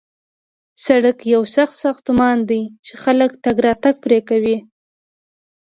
سړک 0.85 1.17
یو 1.33 1.41
سخت 1.55 1.75
ساختمان 1.83 2.37
دی 2.49 2.61
چې 2.85 2.93
خلک 3.03 3.31
تګ 3.43 3.55
راتګ 3.65 3.95
پرې 4.03 4.19
کوي 4.29 4.57